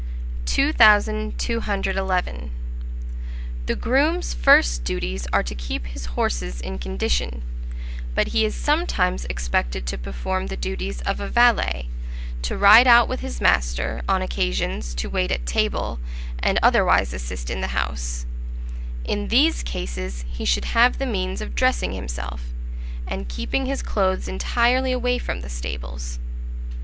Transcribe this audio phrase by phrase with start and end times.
[0.47, 2.49] 2211.
[3.67, 7.43] The Groom's first duties are to keep his horses in condition;
[8.15, 11.87] but he is sometimes expected to perform the duties of a valet,
[12.41, 15.99] to ride out with his master, on occasions, to wait at table,
[16.39, 18.25] and otherwise assist in the house:
[19.05, 22.45] in these cases, he should have the means of dressing himself,
[23.07, 26.17] and keeping his clothes entirely away from the stables.